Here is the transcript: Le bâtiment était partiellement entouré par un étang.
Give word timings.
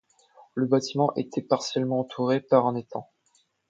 Le 0.55 0.65
bâtiment 0.65 1.13
était 1.15 1.43
partiellement 1.43 1.99
entouré 1.99 2.39
par 2.41 2.65
un 2.65 2.73
étang. 2.75 3.07